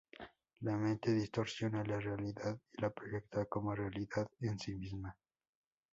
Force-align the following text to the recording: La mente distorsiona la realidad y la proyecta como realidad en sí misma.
La 0.61 0.77
mente 0.77 1.13
distorsiona 1.13 1.83
la 1.85 1.99
realidad 1.99 2.59
y 2.75 2.81
la 2.81 2.89
proyecta 2.89 3.45
como 3.45 3.75
realidad 3.75 4.27
en 4.39 4.57
sí 4.57 4.73
misma. 4.73 5.15